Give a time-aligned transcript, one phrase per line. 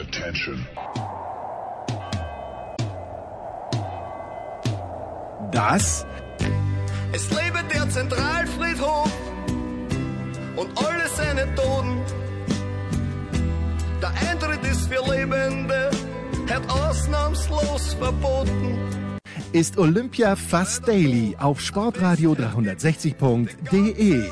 [0.00, 0.64] Attention.
[5.50, 6.06] Das
[7.12, 9.10] Es lebe der Zentralfriedhof
[10.56, 12.00] und alle seine Toten.
[14.00, 15.90] Der Eintritt ist für Lebende,
[16.48, 18.78] hat ausnahmslos verboten.
[19.52, 24.28] ist Olympia Fast Daily auf sportradio 360.de.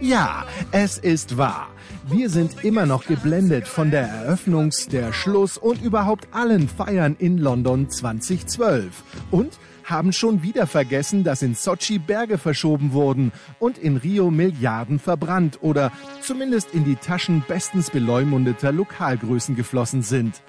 [0.00, 1.68] Ja, es ist wahr.
[2.10, 7.36] Wir sind immer noch geblendet von der Eröffnungs-, der Schluss- und überhaupt allen Feiern in
[7.36, 9.02] London 2012.
[9.30, 14.98] Und haben schon wieder vergessen, dass in Sochi Berge verschoben wurden und in Rio Milliarden
[14.98, 20.42] verbrannt oder zumindest in die Taschen bestens beleumundeter Lokalgrößen geflossen sind.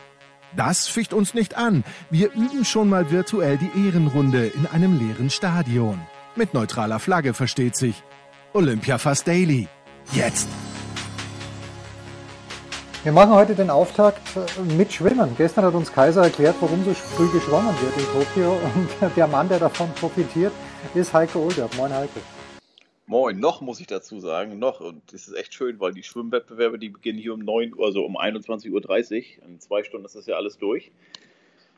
[0.56, 1.84] Das ficht uns nicht an.
[2.10, 6.00] Wir üben schon mal virtuell die Ehrenrunde in einem leeren Stadion.
[6.38, 8.02] Mit neutraler Flagge versteht sich.
[8.54, 9.68] Olympia Fast Daily.
[10.14, 10.48] Jetzt.
[13.02, 14.22] Wir machen heute den Auftakt
[14.78, 15.34] mit Schwimmen.
[15.38, 18.52] Gestern hat uns Kaiser erklärt, warum so früh geschwommen wird in Tokio.
[19.02, 20.52] Und der Mann, der davon profitiert,
[20.94, 21.74] ist Heiko Olderb.
[21.78, 22.20] Moin Heiko.
[23.06, 24.82] Moin, noch muss ich dazu sagen, noch.
[24.82, 28.04] Und das ist echt schön, weil die Schwimmwettbewerbe, die beginnen hier um 9 Uhr, also
[28.04, 29.46] um 21.30 Uhr.
[29.46, 30.92] In zwei Stunden ist das ja alles durch.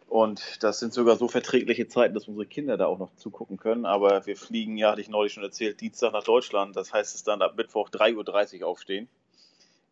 [0.08, 3.86] Und das sind sogar so verträgliche Zeiten, dass unsere Kinder da auch noch zugucken können.
[3.86, 6.76] Aber wir fliegen, ja, hatte ich neulich schon erzählt, Dienstag nach Deutschland.
[6.76, 9.08] Das heißt, es dann ab Mittwoch 3.30 Uhr aufstehen.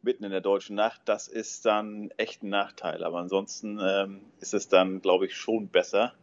[0.02, 1.02] Mitten in der deutschen Nacht.
[1.06, 3.04] Das ist dann echt ein Nachteil.
[3.04, 6.14] Aber ansonsten ähm, ist es dann, glaube ich, schon besser,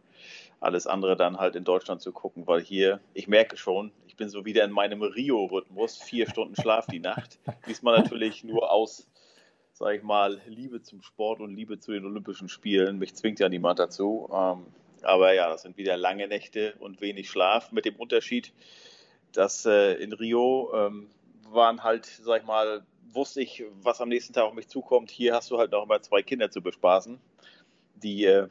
[0.59, 2.47] alles andere dann halt in Deutschland zu gucken.
[2.47, 5.97] Weil hier, ich merke schon, ich bin so wieder in meinem Rio-Rhythmus.
[5.97, 7.39] Vier Stunden Schlaf die Nacht.
[7.67, 9.07] Diesmal natürlich nur aus
[9.77, 12.97] sage ich mal, Liebe zum Sport und Liebe zu den Olympischen Spielen.
[12.97, 14.27] Mich zwingt ja niemand dazu.
[14.33, 14.65] Ähm,
[15.03, 17.71] aber ja, das sind wieder lange Nächte und wenig Schlaf.
[17.71, 18.53] Mit dem Unterschied,
[19.33, 21.09] dass äh, in Rio ähm,
[21.51, 25.11] waren halt, sag ich mal, wusste ich, was am nächsten Tag auf mich zukommt.
[25.11, 27.19] Hier hast du halt noch immer zwei Kinder zu bespaßen,
[27.95, 28.47] die äh,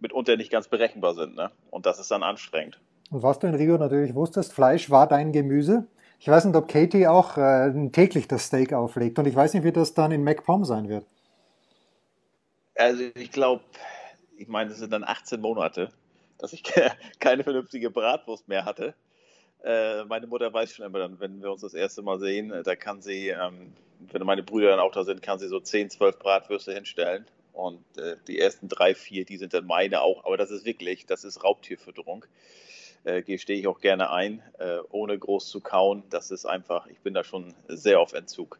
[0.00, 1.34] mitunter nicht ganz berechenbar sind.
[1.34, 1.50] Ne?
[1.70, 2.80] Und das ist dann anstrengend.
[3.10, 5.86] Und was du in Rio natürlich wusstest, Fleisch war dein Gemüse.
[6.18, 9.18] Ich weiß nicht, ob Katie auch äh, täglich das Steak auflegt.
[9.18, 11.04] Und ich weiß nicht, wie das dann in MacPom sein wird.
[12.74, 13.62] Also ich glaube,
[14.36, 15.90] ich meine, es sind dann 18 Monate,
[16.38, 16.62] dass ich
[17.20, 18.94] keine vernünftige Bratwurst mehr hatte.
[19.62, 22.76] Äh, meine Mutter weiß schon immer dann, wenn wir uns das erste Mal sehen, da
[22.76, 23.74] kann sie, ähm,
[24.10, 27.26] wenn meine Brüder dann auch da sind, kann sie so 10, 12 Bratwürste hinstellen.
[27.52, 30.24] Und äh, die ersten drei, vier, die sind dann meine auch.
[30.24, 32.24] Aber das ist wirklich, das ist Raubtierfütterung
[33.04, 36.04] äh, gestehe ich auch gerne ein, äh, ohne groß zu kauen.
[36.10, 38.58] Das ist einfach, ich bin da schon sehr auf Entzug.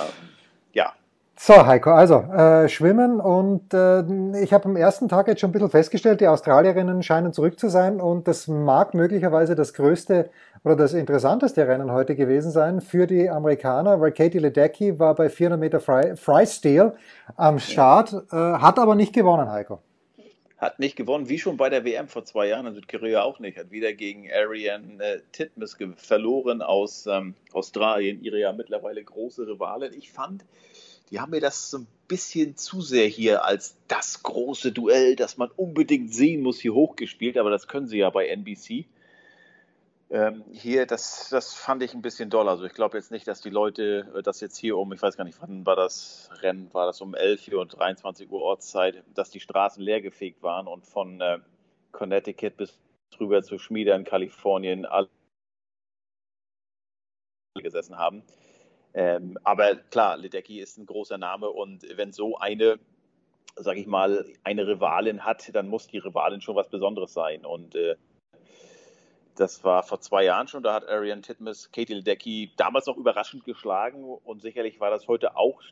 [0.00, 0.28] Ähm,
[0.72, 0.94] ja.
[1.42, 5.52] So, Heiko, also äh, Schwimmen und äh, ich habe am ersten Tag jetzt schon ein
[5.54, 10.28] bisschen festgestellt, die Australierinnen scheinen zurück zu sein und das mag möglicherweise das größte
[10.64, 15.30] oder das interessanteste Rennen heute gewesen sein für die Amerikaner, weil Katie Ledecky war bei
[15.30, 16.94] 400 Meter Freestyle
[17.36, 19.80] am Start, äh, hat aber nicht gewonnen, Heiko
[20.60, 23.56] hat nicht gewonnen, wie schon bei der WM vor zwei Jahren in Südkorea auch nicht.
[23.56, 29.94] Hat wieder gegen Ariane äh, Titmus verloren aus ähm, Australien, ihre ja mittlerweile große Rivalin.
[29.96, 30.44] Ich fand,
[31.10, 35.36] die haben mir das so ein bisschen zu sehr hier als das große Duell, das
[35.36, 38.86] man unbedingt sehen muss, hier hochgespielt, aber das können sie ja bei NBC.
[40.10, 42.48] Ähm, hier, das, das fand ich ein bisschen doll.
[42.48, 45.16] Also ich glaube jetzt nicht, dass die Leute äh, das jetzt hier um, ich weiß
[45.16, 49.04] gar nicht, wann war das Rennen, war das um 11 Uhr und 23 Uhr Ortszeit,
[49.14, 51.38] dass die Straßen leergefegt waren und von äh,
[51.92, 52.76] Connecticut bis
[53.20, 55.08] rüber zu Schmieder in Kalifornien alle
[57.54, 58.24] gesessen haben.
[58.92, 62.78] Ähm, aber klar, Ledecky ist ein großer Name und wenn so eine,
[63.56, 67.44] sag ich mal, eine Rivalin hat, dann muss die Rivalin schon was Besonderes sein.
[67.44, 67.96] Und äh,
[69.36, 73.44] das war vor zwei Jahren schon, da hat Ariane Titmus Katie Ledecky damals noch überraschend
[73.44, 75.62] geschlagen und sicherlich war das heute auch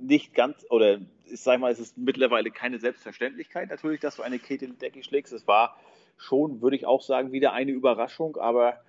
[0.00, 4.38] nicht ganz, oder ich sage mal, es ist mittlerweile keine Selbstverständlichkeit natürlich, dass du eine
[4.38, 5.32] Katie Ledecky schlägst.
[5.32, 5.76] Es war
[6.16, 8.80] schon, würde ich auch sagen, wieder eine Überraschung, aber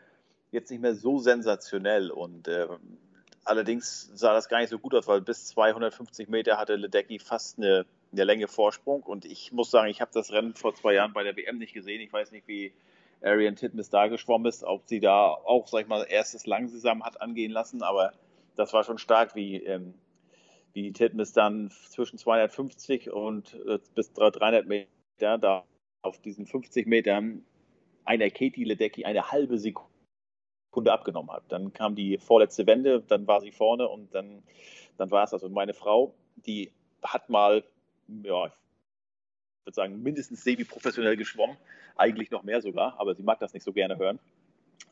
[0.52, 2.68] jetzt nicht mehr so sensationell und äh,
[3.44, 7.58] allerdings sah das gar nicht so gut aus, weil bis 250 Meter hatte Ledecky fast
[7.58, 11.14] eine, eine Länge Vorsprung und ich muss sagen, ich habe das Rennen vor zwei Jahren
[11.14, 12.02] bei der WM nicht gesehen.
[12.02, 12.74] Ich weiß nicht, wie
[13.22, 17.22] Arian Titmus da geschwommen ist, ob sie da auch, sag ich mal, erstes Langsam hat
[17.22, 18.14] angehen lassen, aber
[18.56, 19.94] das war schon stark, wie, ähm,
[20.74, 25.64] wie Titmus dann zwischen 250 und äh, bis 300 Meter da
[26.02, 27.44] auf diesen 50 Metern
[28.06, 29.87] einer Katie Ledecky eine halbe Sekunde
[30.76, 31.44] abgenommen hat.
[31.50, 34.44] Dann kam die vorletzte Wende, dann war sie vorne und dann,
[34.98, 35.44] dann war es das.
[35.44, 36.14] Und meine Frau,
[36.46, 36.72] die
[37.02, 37.64] hat mal,
[38.24, 38.52] ja,
[39.64, 41.58] würde sagen, mindestens semi-professionell geschwommen,
[41.96, 44.20] eigentlich noch mehr sogar, aber sie mag das nicht so gerne hören.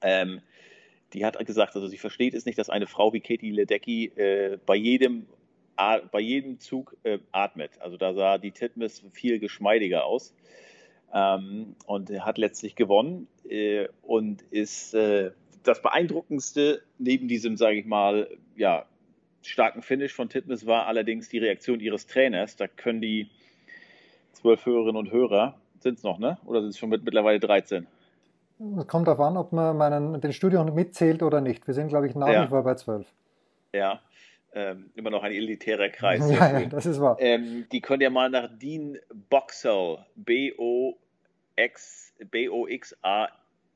[0.01, 0.41] Ähm,
[1.13, 4.57] die hat gesagt, also sie versteht es nicht, dass eine Frau wie Katie Ledecky äh,
[4.65, 5.27] bei jedem
[6.11, 7.71] bei jedem Zug äh, atmet.
[7.81, 10.33] Also da sah die Titmus viel geschmeidiger aus
[11.13, 15.31] ähm, und hat letztlich gewonnen äh, und ist äh,
[15.67, 18.85] das beeindruckendste neben diesem, sage ich mal, ja,
[19.41, 22.55] starken Finish von Titmus war allerdings die Reaktion ihres Trainers.
[22.55, 23.29] Da können die
[24.33, 26.37] zwölf Hörerinnen und Hörer, sind es noch, ne?
[26.45, 27.85] Oder sind es schon mit, mittlerweile 13?
[28.77, 31.67] Es kommt darauf an, ob man meinen, den Studio mitzählt oder nicht.
[31.67, 32.45] Wir sind, glaube ich, nach Ja.
[32.45, 33.05] wie vor bei zwölf.
[33.73, 33.99] Ja,
[34.53, 36.21] ähm, immer noch ein elitärer Kreis.
[36.31, 37.17] Ja, ja, das ist wahr.
[37.19, 38.97] Ähm, die könnt ihr mal nach Dean
[39.29, 42.13] Boxall, B-O-X,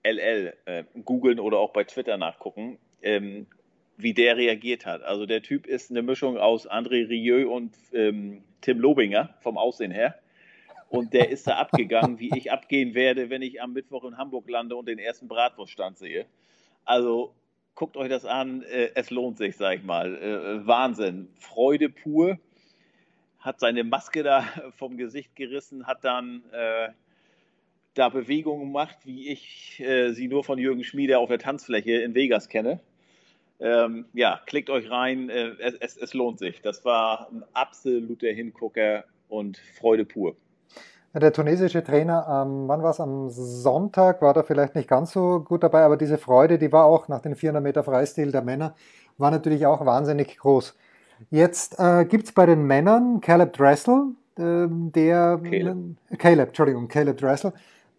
[0.04, 3.48] B-O-X-A-L-L, äh, googeln oder auch bei Twitter nachgucken, ähm,
[3.98, 5.04] wie der reagiert hat.
[5.04, 9.92] Also der Typ ist eine Mischung aus André Rieu und ähm, Tim Lobinger vom Aussehen
[9.92, 10.16] her.
[10.90, 14.50] Und der ist da abgegangen, wie ich abgehen werde, wenn ich am Mittwoch in Hamburg
[14.50, 16.26] lande und den ersten Bratwurststand sehe.
[16.84, 17.36] Also
[17.76, 20.16] guckt euch das an, äh, es lohnt sich, sag ich mal.
[20.16, 21.30] Äh, Wahnsinn.
[21.38, 22.40] Freude pur.
[23.40, 24.42] Hat seine Maske da
[24.78, 26.90] vom Gesicht gerissen, hat dann äh,
[27.94, 32.14] da Bewegungen gemacht, wie ich äh, sie nur von Jürgen Schmiede auf der Tanzfläche in
[32.14, 32.80] Vegas kenne.
[33.60, 36.62] Ähm, ja, klickt euch rein, äh, es, es, es lohnt sich.
[36.62, 40.36] Das war ein absoluter Hingucker und Freude pur.
[41.14, 43.00] Der tunesische Trainer, ähm, wann war es?
[43.00, 46.86] Am Sonntag war da vielleicht nicht ganz so gut dabei, aber diese Freude, die war
[46.86, 48.76] auch nach den 400 Meter Freistil der Männer,
[49.18, 50.78] war natürlich auch wahnsinnig groß.
[51.32, 55.78] Jetzt äh, gibt es bei den Männern Caleb Dressel, äh, der Caleb.
[56.20, 57.54] Caleb, Entschuldigung, Caleb Dressel,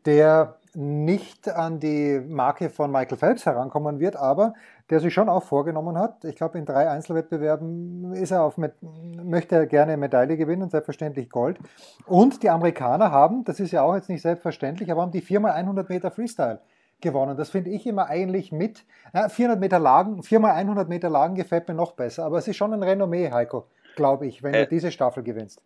[0.06, 4.55] der nicht an die Marke von Michael Phelps herankommen wird, aber
[4.88, 6.25] der sich schon auch vorgenommen hat.
[6.25, 11.29] Ich glaube, in drei Einzelwettbewerben ist er auf mit, möchte er gerne Medaille gewinnen, selbstverständlich
[11.29, 11.58] Gold.
[12.06, 15.87] Und die Amerikaner haben, das ist ja auch jetzt nicht selbstverständlich, aber haben die 4x100
[15.88, 16.61] Meter Freestyle
[17.00, 17.37] gewonnen.
[17.37, 18.85] Das finde ich immer eigentlich mit.
[19.12, 22.73] Ja, 400 Meter Lagen, 4x100 Meter Lagen gefällt mir noch besser, aber es ist schon
[22.73, 23.67] ein Renommee, Heiko,
[23.97, 25.62] glaube ich, wenn Äh, du diese Staffel gewinnst.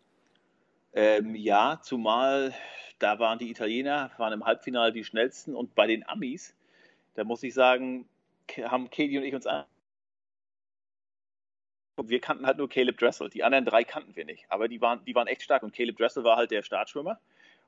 [0.94, 2.54] Ähm, ja, zumal
[2.98, 6.54] da waren die Italiener, waren im Halbfinale die schnellsten und bei den Amis,
[7.14, 8.08] da muss ich sagen,
[8.62, 9.64] haben Katie und ich uns an.
[12.02, 13.28] Wir kannten halt nur Caleb Dressel.
[13.30, 14.46] Die anderen drei kannten wir nicht.
[14.48, 15.62] Aber die waren, die waren echt stark.
[15.62, 17.20] Und Caleb Dressel war halt der Startschwimmer.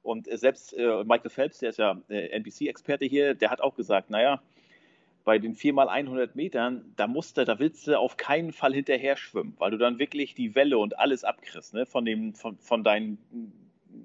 [0.02, 3.76] Und äh, selbst äh, Michael Phelps, der ist ja äh, NBC-Experte hier, der hat auch
[3.76, 4.42] gesagt, naja,
[5.26, 9.54] bei den 4x100 Metern, da musst du, da willst du auf keinen Fall hinterher schwimmen,
[9.58, 13.18] weil du dann wirklich die Welle und alles abkriegst, ne, von dem, von, von deinen,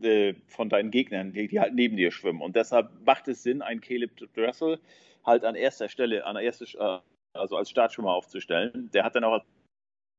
[0.02, 2.42] äh, von deinen Gegnern, die, die halt neben dir schwimmen.
[2.42, 4.80] Und deshalb macht es Sinn, einen Caleb Dressel
[5.24, 6.98] halt an erster Stelle, an der ersten, äh,
[7.34, 8.90] also als Startschwimmer aufzustellen.
[8.92, 9.46] Der hat dann auch als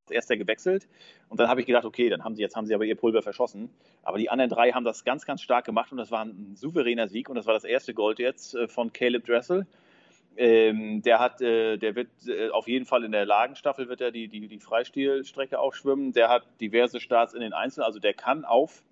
[0.09, 0.87] erster gewechselt.
[1.29, 3.23] Und dann habe ich gedacht, okay, dann haben sie jetzt haben sie aber ihr Pulver
[3.23, 3.71] verschossen.
[4.05, 7.09] Aber die anderen drei haben das ganz, ganz stark gemacht und das war ein souveräner
[7.09, 9.67] Sieg und das war das erste Gold jetzt äh, von Caleb Dressel.
[10.37, 14.11] Ähm, der hat, äh, der wird äh, auf jeden Fall in der Lagenstaffel wird er
[14.11, 16.13] die, die, die Freistilstrecke auch schwimmen.
[16.13, 18.83] Der hat diverse Starts in den Einzelnen, also der kann auf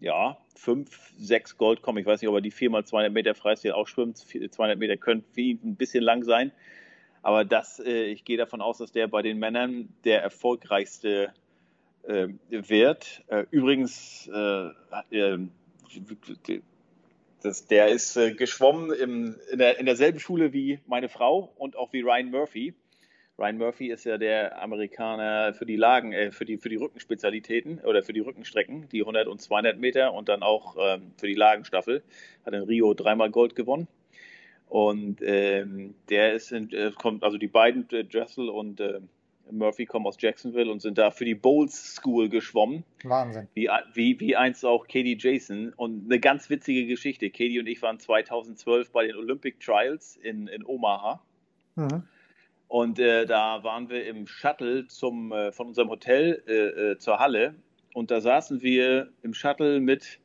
[0.00, 1.98] ja, fünf, sechs Gold kommen.
[1.98, 4.16] Ich weiß nicht, ob er die 4x200 Meter Freistil auch schwimmt.
[4.18, 6.52] 200 Meter können für ihn ein bisschen lang sein.
[7.22, 11.34] Aber das, äh, ich gehe davon aus, dass der bei den Männern der erfolgreichste
[12.04, 13.22] äh, wird.
[13.28, 14.70] Äh, übrigens, äh,
[17.42, 21.76] das, der ist äh, geschwommen im, in, der, in derselben Schule wie meine Frau und
[21.76, 22.74] auch wie Ryan Murphy.
[23.38, 27.80] Ryan Murphy ist ja der Amerikaner für die Lagen, äh, für die für die Rückenspezialitäten
[27.80, 31.34] oder für die Rückenstrecken, die 100 und 200 Meter und dann auch ähm, für die
[31.34, 32.02] Lagenstaffel.
[32.44, 33.88] Hat in Rio dreimal Gold gewonnen.
[34.68, 39.00] Und ähm, der ist in, äh, kommt, also die beiden, äh, Dressel und äh,
[39.50, 43.48] Murphy kommen aus Jacksonville und sind da für die Bowles School geschwommen, Wahnsinn.
[43.54, 45.72] wie, wie, wie einst auch Katie Jason.
[45.76, 47.30] Und eine ganz witzige Geschichte.
[47.30, 51.20] Katie und ich waren 2012 bei den Olympic Trials in, in Omaha.
[51.76, 52.04] Mhm.
[52.68, 57.18] Und äh, da waren wir im Shuttle zum, äh, von unserem Hotel äh, äh, zur
[57.18, 57.56] Halle.
[57.94, 60.20] Und da saßen wir im Shuttle mit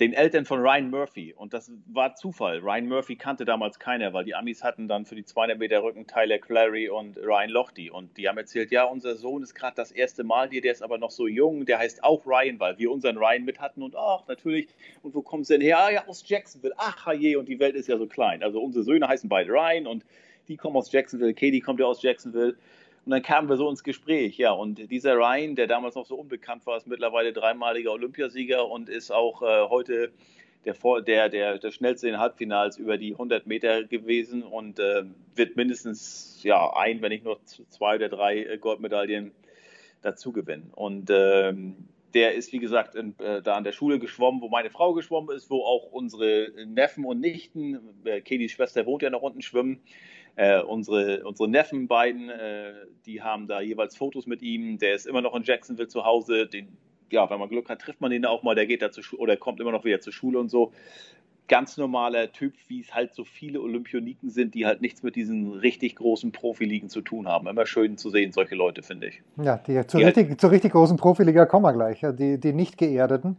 [0.00, 1.32] den Eltern von Ryan Murphy.
[1.34, 2.58] Und das war Zufall.
[2.58, 6.06] Ryan Murphy kannte damals keiner, weil die Amis hatten dann für die 200 Meter Rücken
[6.06, 7.92] Tyler Clary und Ryan Lochte.
[7.92, 10.82] Und die haben erzählt, ja, unser Sohn ist gerade das erste Mal hier, der ist
[10.82, 13.82] aber noch so jung, der heißt auch Ryan, weil wir unseren Ryan mit hatten.
[13.82, 14.68] Und ach, natürlich,
[15.02, 15.78] und wo kommen sie denn her?
[15.78, 16.74] Ah, ja, aus Jacksonville.
[16.76, 18.42] Ach, je, und die Welt ist ja so klein.
[18.42, 20.04] Also unsere Söhne heißen beide Ryan und
[20.48, 22.56] die kommen aus Jacksonville, Katie kommt ja aus Jacksonville.
[23.04, 24.52] Und dann kamen wir so ins Gespräch, ja.
[24.52, 29.10] Und dieser Ryan, der damals noch so unbekannt war, ist mittlerweile dreimaliger Olympiasieger und ist
[29.10, 30.10] auch äh, heute
[30.64, 35.04] der, der, der, der schnellste in den Halbfinals über die 100 Meter gewesen und äh,
[35.34, 39.32] wird mindestens ja ein, wenn nicht nur zwei oder drei äh, Goldmedaillen
[40.00, 40.70] dazu gewinnen.
[40.74, 44.70] Und ähm, der ist, wie gesagt, in, äh, da an der Schule geschwommen, wo meine
[44.70, 49.22] Frau geschwommen ist, wo auch unsere Neffen und Nichten, äh, Kedis Schwester wohnt ja noch
[49.22, 49.80] unten, schwimmen.
[50.36, 52.72] Äh, unsere, unsere Neffen beiden, äh,
[53.06, 54.78] die haben da jeweils Fotos mit ihm.
[54.78, 56.46] Der ist immer noch in Jacksonville zu Hause.
[56.46, 56.76] Den,
[57.10, 58.54] ja, wenn man Glück hat, trifft man den auch mal.
[58.54, 60.72] Der geht da zur Schule oder kommt immer noch wieder zur Schule und so.
[61.46, 65.52] Ganz normaler Typ, wie es halt so viele Olympioniken sind, die halt nichts mit diesen
[65.52, 67.46] richtig großen Profiligen zu tun haben.
[67.46, 69.22] Immer schön zu sehen, solche Leute, finde ich.
[69.36, 72.52] Ja, die, zur, die richtig, halt, zur richtig großen Profiliga kommen wir gleich, die, die
[72.52, 73.36] nicht geerdeten.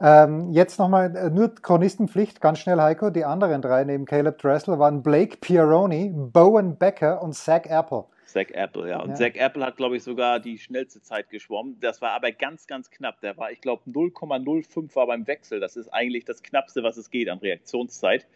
[0.00, 3.10] Ähm, jetzt nochmal äh, nur Chronistenpflicht, ganz schnell Heiko.
[3.10, 8.04] Die anderen drei neben Caleb Dressel waren Blake Pieroni, Bowen Becker und Zach Apple.
[8.26, 9.00] Zach Apple, ja.
[9.00, 9.14] Und ja.
[9.14, 11.78] Zach Apple hat, glaube ich, sogar die schnellste Zeit geschwommen.
[11.80, 13.20] Das war aber ganz, ganz knapp.
[13.20, 15.60] Der war, ich glaube, 0,05 war beim Wechsel.
[15.60, 18.26] Das ist eigentlich das Knappste, was es geht an Reaktionszeit.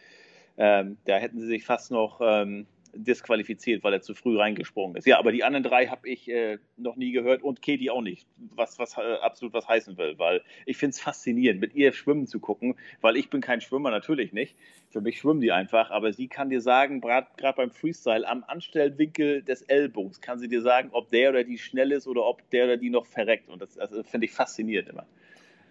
[0.57, 5.07] Ähm, da hätten sie sich fast noch ähm, disqualifiziert, weil er zu früh reingesprungen ist.
[5.07, 8.27] Ja, aber die anderen drei habe ich äh, noch nie gehört und Katie auch nicht,
[8.55, 12.27] was, was äh, absolut was heißen will, weil ich finde es faszinierend, mit ihr schwimmen
[12.27, 14.57] zu gucken, weil ich bin kein Schwimmer, natürlich nicht.
[14.91, 19.43] Für mich schwimmen die einfach, aber sie kann dir sagen, gerade beim Freestyle, am Anstellwinkel
[19.43, 22.65] des Ellbogens kann sie dir sagen, ob der oder die schnell ist oder ob der
[22.65, 23.49] oder die noch verreckt.
[23.49, 25.07] Und das, das finde ich faszinierend immer.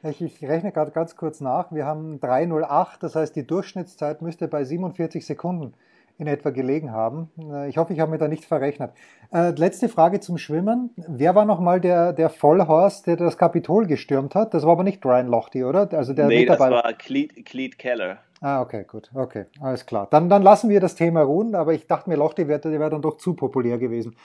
[0.03, 1.73] Ich, ich rechne gerade ganz kurz nach.
[1.73, 5.73] Wir haben 308, das heißt, die Durchschnittszeit müsste bei 47 Sekunden
[6.19, 7.31] in etwa gelegen haben.
[7.39, 8.91] Äh, ich hoffe, ich habe mir da nichts verrechnet.
[9.33, 10.91] Äh, letzte Frage zum Schwimmen.
[10.95, 14.53] Wer war nochmal der, der Vollhorst, der das Kapitol gestürmt hat?
[14.53, 15.91] Das war aber nicht Ryan Lochte, oder?
[15.93, 18.19] Also der nee, das war Cleet, Cleet Keller.
[18.41, 19.09] Ah, okay, gut.
[19.13, 20.07] Okay, alles klar.
[20.11, 23.01] Dann, dann lassen wir das Thema ruhen, aber ich dachte mir, Lochte wäre wär dann
[23.01, 24.15] doch zu populär gewesen.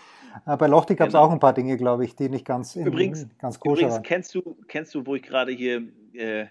[0.47, 1.27] Äh, bei Lochte gab es genau.
[1.27, 4.03] auch ein paar Dinge, glaube ich, die nicht ganz, in, übrigens, ganz koscher übrigens, waren.
[4.03, 5.83] Kennst du, kennst du, wo ich gerade hier
[6.13, 6.47] äh,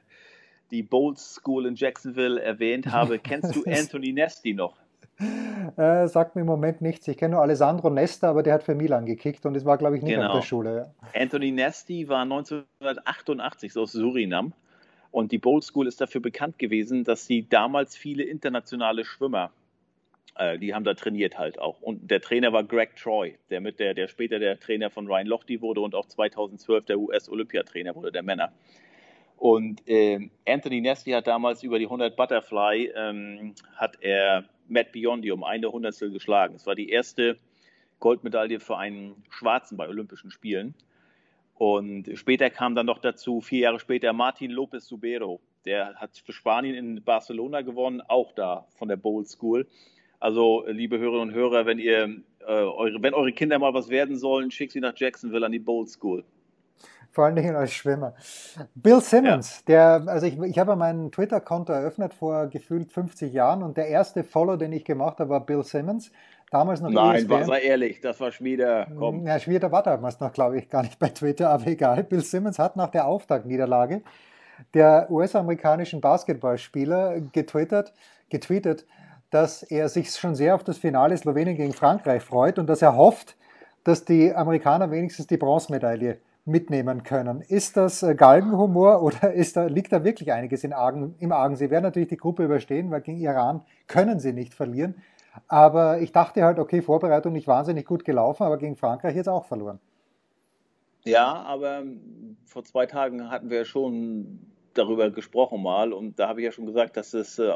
[0.71, 4.82] die Bold School in Jacksonville erwähnt habe, kennst du Anthony Nesty noch?
[5.77, 7.08] Äh, sagt mir im Moment nichts.
[7.08, 9.98] Ich kenne nur Alessandro Nesta, aber der hat für Milan gekickt und es war, glaube
[9.98, 10.27] ich, nicht genau.
[10.27, 10.93] auf der Schule.
[11.13, 14.53] Anthony Nesti war 1988 so aus Surinam
[15.12, 19.51] und die Bowl School ist dafür bekannt gewesen, dass sie damals viele internationale Schwimmer,
[20.36, 21.82] äh, die haben da trainiert halt auch.
[21.82, 25.27] Und der Trainer war Greg Troy, der mit der, der später der Trainer von Ryan
[25.27, 28.51] Lochte wurde und auch 2012 der US-Olympiatrainer wurde, der Männer.
[29.38, 35.32] Und äh, Anthony Nesty hat damals über die 100 Butterfly, ähm, hat er Matt Biondi
[35.32, 36.55] um eine Hundertstel geschlagen.
[36.55, 37.38] Es war die erste
[38.00, 40.74] Goldmedaille für einen Schwarzen bei Olympischen Spielen.
[41.55, 45.39] Und später kam dann noch dazu, vier Jahre später, Martin Lopez Subero.
[45.65, 49.67] Der hat für Spanien in Barcelona gewonnen, auch da von der Bowl School.
[50.20, 54.17] Also, liebe Hörerinnen und Hörer, wenn ihr äh, eure, wenn eure Kinder mal was werden
[54.17, 56.25] sollen, schickt sie nach Jacksonville an die Bowl School
[57.13, 58.15] vor allen Dingen als Schwimmer.
[58.74, 60.00] Bill Simmons, ja.
[60.00, 64.24] der, also ich, ich habe mein Twitter-Konto eröffnet vor gefühlt 50 Jahren und der erste
[64.24, 66.12] Follow, den ich gemacht habe, war Bill Simmons.
[66.50, 67.29] Damals noch Nein, ESPN.
[67.29, 68.88] war, sei ehrlich, das war Schmieder.
[68.98, 69.25] Komm.
[69.25, 72.03] Ja, Schmieder war damals noch, glaube ich, gar nicht bei Twitter, aber egal.
[72.03, 74.01] Bill Simmons hat nach der Auftaktniederlage
[74.74, 77.93] der US-amerikanischen Basketballspieler getwittert,
[78.29, 78.86] getweetet,
[79.29, 82.96] dass er sich schon sehr auf das Finale Slowenien gegen Frankreich freut und dass er
[82.96, 83.36] hofft,
[83.84, 87.41] dass die Amerikaner wenigstens die Bronzemedaille mitnehmen können.
[87.41, 91.55] Ist das äh, Galgenhumor oder ist da, liegt da wirklich einiges in Argen, im Argen?
[91.55, 94.95] Sie werden natürlich die Gruppe überstehen, weil gegen Iran können sie nicht verlieren.
[95.47, 99.45] Aber ich dachte halt, okay, Vorbereitung nicht wahnsinnig gut gelaufen, aber gegen Frankreich jetzt auch
[99.45, 99.79] verloren.
[101.05, 101.83] Ja, aber
[102.45, 104.39] vor zwei Tagen hatten wir schon
[104.73, 107.51] darüber gesprochen mal und da habe ich ja schon gesagt, dass es äh,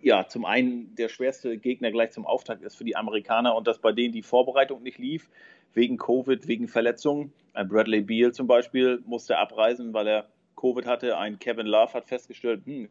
[0.00, 3.78] ja zum einen der schwerste Gegner gleich zum Auftakt ist für die Amerikaner und dass
[3.78, 5.30] bei denen die Vorbereitung nicht lief
[5.74, 7.32] wegen Covid, wegen Verletzungen.
[7.52, 11.18] Ein Bradley Beal zum Beispiel musste abreisen, weil er Covid hatte.
[11.18, 12.88] Ein Kevin Love hat festgestellt, hm,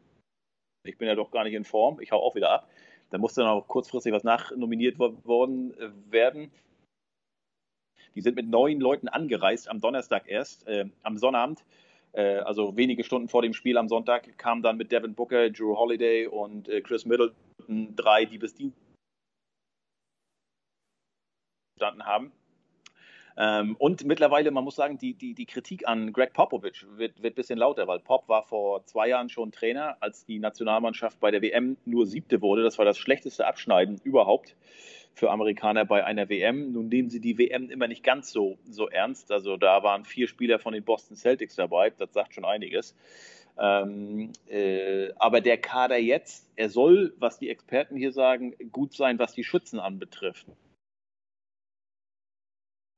[0.84, 2.70] ich bin ja doch gar nicht in Form, ich hau auch wieder ab.
[3.10, 6.50] Da musste dann auch kurzfristig was nachnominiert worden äh, werden.
[8.14, 11.64] Die sind mit neun Leuten angereist am Donnerstag erst, äh, am Sonnabend.
[12.12, 15.76] Äh, also wenige Stunden vor dem Spiel am Sonntag kamen dann mit Devin Booker, Drew
[15.76, 18.80] Holiday und äh, Chris Middleton drei, die bis Dienstag
[21.76, 22.32] gestanden haben.
[23.42, 27.32] Ähm, und mittlerweile, man muss sagen, die, die, die Kritik an Greg Popovich wird, wird
[27.32, 31.30] ein bisschen lauter, weil Pop war vor zwei Jahren schon Trainer, als die Nationalmannschaft bei
[31.30, 32.62] der WM nur siebte wurde.
[32.62, 34.56] Das war das schlechteste Abschneiden überhaupt
[35.14, 36.72] für Amerikaner bei einer WM.
[36.72, 39.32] Nun nehmen sie die WM immer nicht ganz so, so ernst.
[39.32, 41.94] Also da waren vier Spieler von den Boston Celtics dabei.
[41.96, 42.94] Das sagt schon einiges.
[43.58, 49.18] Ähm, äh, aber der Kader jetzt, er soll, was die Experten hier sagen, gut sein,
[49.18, 50.46] was die Schützen anbetrifft.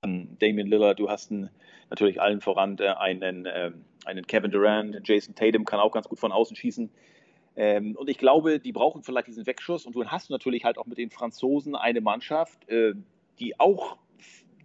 [0.05, 1.49] Damian Lillard, du hast einen,
[1.89, 3.71] natürlich allen voran äh, einen, äh,
[4.05, 6.91] einen Kevin Durant, Jason Tatum kann auch ganz gut von außen schießen.
[7.55, 9.87] Ähm, und ich glaube, die brauchen vielleicht diesen Wegschuss.
[9.87, 12.95] Und du hast natürlich halt auch mit den Franzosen eine Mannschaft, äh,
[13.39, 13.97] die auch,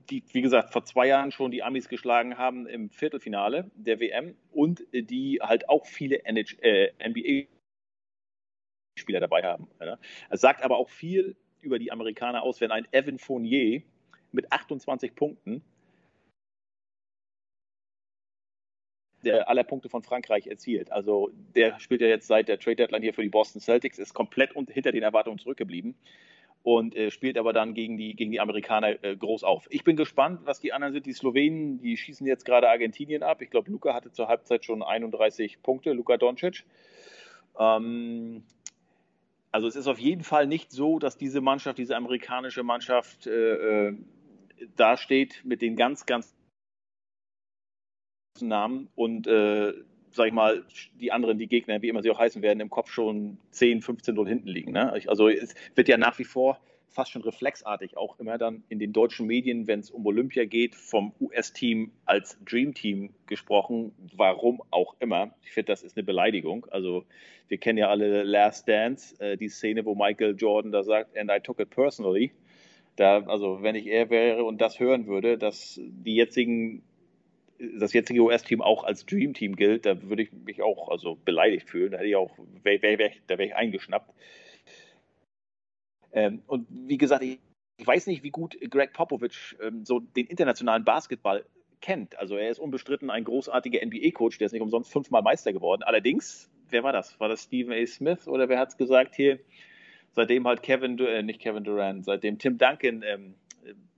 [0.10, 4.36] die, wie gesagt, vor zwei Jahren schon die Amis geschlagen haben im Viertelfinale der WM
[4.52, 7.50] und äh, die halt auch viele NBA-Spieler
[9.20, 9.68] dabei haben.
[10.30, 13.84] Es sagt aber auch viel über die Amerikaner aus, wenn ein Evan Fournier
[14.32, 15.62] mit 28 Punkten
[19.24, 20.92] der aller Punkte von Frankreich erzielt.
[20.92, 24.14] Also der spielt ja jetzt seit der Trade Deadline hier für die Boston Celtics, ist
[24.14, 25.96] komplett hinter den Erwartungen zurückgeblieben
[26.64, 29.68] und äh, spielt aber dann gegen die, gegen die Amerikaner äh, groß auf.
[29.70, 31.06] Ich bin gespannt, was die anderen sind.
[31.06, 33.42] Die Slowenen, die schießen jetzt gerade Argentinien ab.
[33.42, 36.66] Ich glaube, Luca hatte zur Halbzeit schon 31 Punkte, Luka Doncic.
[37.60, 38.44] Ähm,
[39.52, 43.88] also es ist auf jeden Fall nicht so, dass diese Mannschaft, diese amerikanische Mannschaft äh,
[43.88, 43.98] äh
[44.76, 46.34] dasteht mit den ganz, ganz
[48.40, 49.74] Namen und äh,
[50.12, 50.64] sag ich mal,
[51.00, 54.16] die anderen, die Gegner, wie immer sie auch heißen werden, im Kopf schon 10, 15
[54.16, 54.72] 0 hinten liegen.
[54.72, 54.92] Ne?
[55.08, 56.60] Also es wird ja nach wie vor
[56.90, 60.74] fast schon reflexartig auch immer dann in den deutschen Medien, wenn es um Olympia geht,
[60.74, 65.36] vom US-Team als Dream Team gesprochen, warum auch immer.
[65.44, 66.66] Ich finde, das ist eine Beleidigung.
[66.72, 67.06] Also
[67.50, 71.30] wir kennen ja alle Last Dance, äh, die Szene, wo Michael Jordan da sagt, and
[71.30, 72.32] I took it personally.
[72.98, 76.84] Da, also wenn ich er wäre und das hören würde, dass die jetzigen
[77.60, 81.70] das jetzige US-Team auch als Dream Team gilt, da würde ich mich auch also beleidigt
[81.70, 81.92] fühlen.
[81.92, 84.14] Da hätte ich auch, wär, wär, wär, da wäre ich eingeschnappt.
[86.12, 87.40] Ähm, und wie gesagt, ich,
[87.78, 91.46] ich, weiß nicht, wie gut Greg Popovich ähm, so den internationalen Basketball
[91.82, 92.18] kennt.
[92.18, 95.84] Also er ist unbestritten ein großartiger NBA-Coach, der ist nicht umsonst fünfmal Meister geworden.
[95.84, 97.20] Allerdings, wer war das?
[97.20, 97.86] War das Stephen A.
[97.86, 99.40] Smith oder wer hat es gesagt hier?
[100.14, 103.36] Seitdem halt Kevin, äh, nicht Kevin Durant, seitdem Tim Duncan ähm,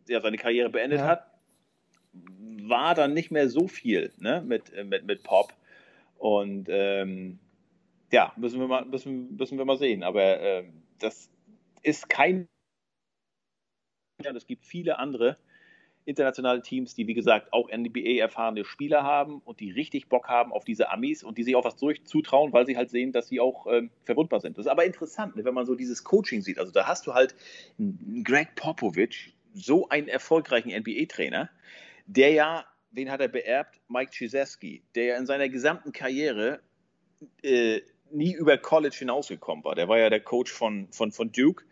[0.08, 1.08] ja, seine Karriere beendet ja.
[1.08, 1.28] hat,
[2.14, 5.54] war dann nicht mehr so viel ne, mit, äh, mit, mit Pop.
[6.18, 7.40] Und ähm,
[8.12, 10.04] ja, müssen wir mal, müssen, müssen wir mal sehen.
[10.04, 10.66] Aber äh,
[11.00, 11.30] das
[11.84, 12.48] ist kein.
[14.22, 15.38] Ja, es gibt viele andere
[16.06, 20.66] internationale Teams, die wie gesagt auch NBA-erfahrene Spieler haben und die richtig Bock haben auf
[20.66, 23.68] diese Amis und die sich auch was zutrauen, weil sie halt sehen, dass sie auch
[23.68, 24.58] ähm, verwundbar sind.
[24.58, 26.58] Das ist aber interessant, ne, wenn man so dieses Coaching sieht.
[26.58, 27.36] Also da hast du halt
[28.24, 31.50] Greg Popovich, so einen erfolgreichen NBA-Trainer,
[32.06, 33.80] der ja, wen hat er beerbt?
[33.88, 36.60] Mike Krzyzewski, der ja in seiner gesamten Karriere
[37.44, 39.76] äh, nie über College hinausgekommen war.
[39.76, 41.64] Der war ja der Coach von, von, von Duke.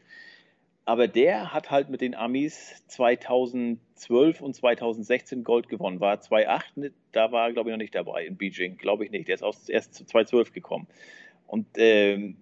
[0.88, 6.00] Aber der hat halt mit den Amis 2012 und 2016 Gold gewonnen.
[6.00, 8.78] War 2008, da war glaube ich, noch nicht dabei in Beijing.
[8.78, 9.28] Glaube ich nicht.
[9.28, 10.88] Der ist erst 2012 gekommen.
[11.46, 12.38] Und ähm,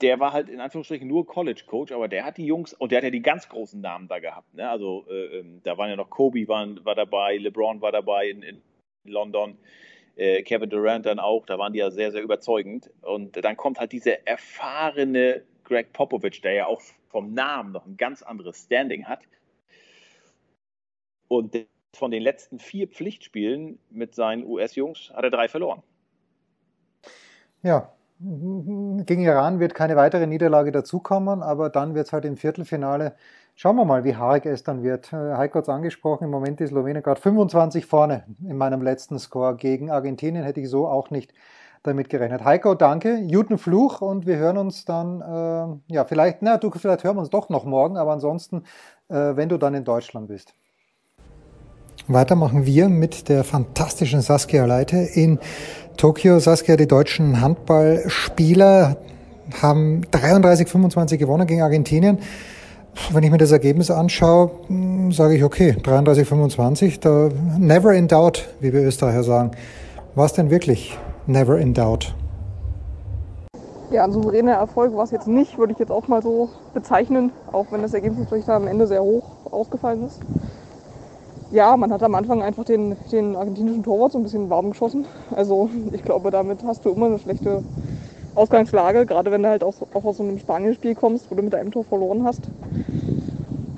[0.00, 3.04] der war halt in Anführungsstrichen nur College-Coach, aber der hat die Jungs, und der hat
[3.04, 4.54] ja die ganz großen Namen da gehabt.
[4.54, 4.66] Ne?
[4.66, 8.42] Also äh, ähm, da waren ja noch Kobe waren, war dabei, LeBron war dabei in,
[8.42, 8.62] in
[9.04, 9.58] London,
[10.16, 12.90] äh, Kevin Durant dann auch, da waren die ja sehr, sehr überzeugend.
[13.02, 16.80] Und dann kommt halt dieser erfahrene Greg Popovich, der ja auch
[17.14, 19.20] vom Namen noch ein ganz anderes Standing hat.
[21.28, 21.56] Und
[21.92, 25.84] von den letzten vier Pflichtspielen mit seinen US-Jungs hat er drei verloren.
[27.62, 33.14] Ja, gegen Iran wird keine weitere Niederlage dazukommen, aber dann wird es halt im Viertelfinale.
[33.54, 35.12] Schauen wir mal, wie haarig es dann wird.
[35.12, 39.20] Äh, Heiko hat es angesprochen, im Moment ist Slowenien gerade 25 vorne in meinem letzten
[39.20, 39.54] Score.
[39.54, 41.32] Gegen Argentinien hätte ich so auch nicht
[41.84, 42.44] damit gerechnet.
[42.44, 47.04] Heiko, danke, guten Fluch und wir hören uns dann, äh, ja, vielleicht, na, du, vielleicht
[47.04, 48.64] hören wir uns doch noch morgen, aber ansonsten,
[49.08, 50.54] äh, wenn du dann in Deutschland bist.
[52.08, 55.38] Weiter machen wir mit der fantastischen Saskia Leite in
[55.96, 56.38] Tokio.
[56.38, 58.96] Saskia, die deutschen Handballspieler
[59.62, 62.18] haben 33-25 gewonnen gegen Argentinien.
[63.10, 68.48] Wenn ich mir das Ergebnis anschaue, hm, sage ich, okay, 33-25, da never in doubt,
[68.60, 69.50] wie wir Österreicher sagen.
[70.14, 72.14] Was denn wirklich never in doubt?
[73.90, 77.32] Ja, ein souveräner Erfolg war es jetzt nicht, würde ich jetzt auch mal so bezeichnen,
[77.52, 80.20] auch wenn das Ergebnis natürlich da am Ende sehr hoch ausgefallen ist
[81.54, 85.06] ja, man hat am Anfang einfach den, den argentinischen Torwart so ein bisschen warm geschossen.
[85.30, 87.62] Also ich glaube, damit hast du immer eine schlechte
[88.34, 91.54] Ausgangslage, gerade wenn du halt auch, auch aus so einem Spanien-Spiel kommst, wo du mit
[91.54, 92.50] einem Tor verloren hast.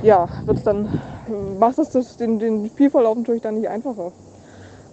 [0.03, 0.89] Ja, wird's dann,
[1.59, 4.13] macht es den, den Spielverlauf natürlich dann nicht einfacher.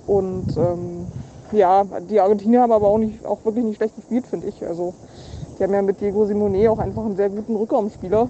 [0.05, 1.07] Und ähm,
[1.53, 4.65] ja, die Argentinier haben aber auch, nicht, auch wirklich nicht schlecht gespielt, finde ich.
[4.65, 4.93] Also
[5.57, 8.27] die haben ja mit Diego Simone auch einfach einen sehr guten Rückraumspieler.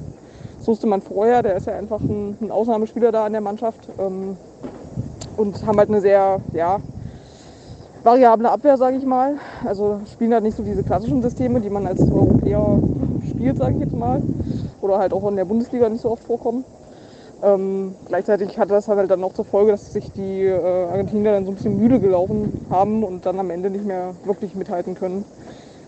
[0.57, 3.89] Das wusste man vorher, der ist ja einfach ein, ein Ausnahmespieler da in der Mannschaft.
[3.99, 4.37] Ähm,
[5.37, 6.79] und haben halt eine sehr, ja,
[8.03, 9.35] variable Abwehr, sage ich mal.
[9.65, 12.79] Also spielen halt nicht so diese klassischen Systeme, die man als Europäer
[13.29, 14.21] spielt, sage ich jetzt mal.
[14.81, 16.65] Oder halt auch in der Bundesliga nicht so oft vorkommen.
[17.43, 21.45] Ähm, gleichzeitig hatte das halt dann noch zur Folge, dass sich die äh, Argentinier dann
[21.45, 25.25] so ein bisschen müde gelaufen haben und dann am Ende nicht mehr wirklich mithalten können.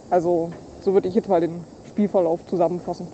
[0.09, 0.49] Also
[0.81, 3.07] so würde ich jetzt mal den Spielverlauf zusammenfassen.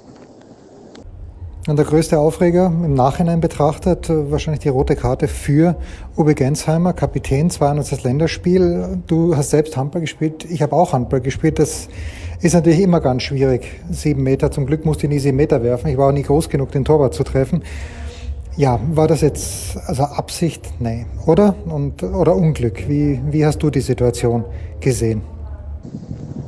[1.67, 5.75] Und der größte Aufreger im Nachhinein betrachtet, äh, wahrscheinlich die rote Karte für
[6.17, 8.03] Uwe Gensheimer, Kapitän, 200.
[8.03, 9.03] Länderspiel.
[9.05, 11.59] Du hast selbst Handball gespielt, ich habe auch Handball gespielt.
[11.59, 11.89] Das
[12.41, 13.67] Ist natürlich immer ganz schwierig.
[13.91, 15.89] Sieben Meter, zum Glück musste ich nie sieben Meter werfen.
[15.89, 17.61] Ich war auch nie groß genug, den Torwart zu treffen.
[18.57, 20.73] Ja, war das jetzt also Absicht?
[20.79, 21.55] Nee, oder?
[21.65, 22.89] Und, oder Unglück?
[22.89, 24.43] Wie, wie hast du die Situation
[24.81, 25.21] gesehen?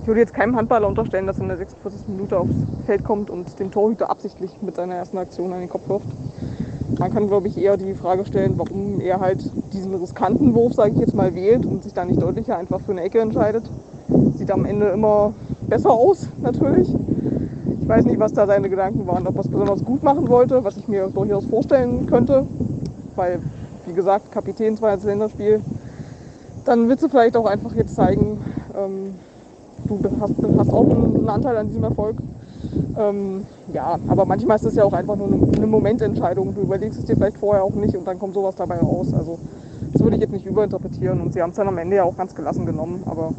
[0.02, 2.10] Ich würde jetzt keinem Handballer unterstellen, dass er in der 46.
[2.10, 2.52] Minute aufs
[2.86, 6.08] Feld kommt und den Torhüter absichtlich mit seiner ersten Aktion an den Kopf wirft.
[7.00, 10.92] Man kann, glaube ich, eher die Frage stellen, warum er halt diesen riskanten Wurf, sage
[10.96, 13.64] ich jetzt mal, wählt und sich da nicht deutlicher einfach für eine Ecke entscheidet.
[14.36, 15.34] Sieht am Ende immer
[15.70, 16.90] besser aus, natürlich.
[17.84, 20.64] Ich weiß nicht, was da seine Gedanken waren, ob er es besonders gut machen wollte,
[20.64, 22.48] was ich mir durchaus vorstellen könnte.
[23.18, 23.40] Weil,
[23.86, 25.60] wie gesagt, Kapitän zweites Länderspiel.
[26.64, 28.40] Dann willst du vielleicht auch einfach jetzt zeigen,
[28.74, 29.16] ähm,
[29.86, 32.16] du hast, hast, auch einen Anteil an diesem Erfolg.
[32.98, 36.56] Ähm, ja, aber manchmal ist es ja auch einfach nur eine, eine, Momententscheidung.
[36.56, 39.14] Du überlegst es dir vielleicht vorher auch nicht und dann kommt sowas dabei raus.
[39.14, 39.40] Also
[39.92, 42.16] das würde ich jetzt nicht überinterpretieren und sie haben es dann am Ende ja auch
[42.16, 43.04] ganz gelassen genommen.
[43.08, 43.34] Aber